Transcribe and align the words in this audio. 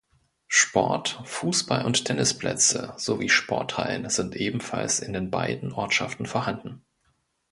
Sport-, 0.47 1.21
Fußball- 1.27 1.83
und 1.85 2.05
Tennisplätze, 2.05 2.95
sowie 2.97 3.29
Sporthallen 3.29 4.09
sind 4.09 4.35
ebenfalls 4.35 4.99
in 4.99 5.13
den 5.13 5.29
beiden 5.29 5.71
Ortschaften 5.73 6.25
vorhanden. 6.25 6.83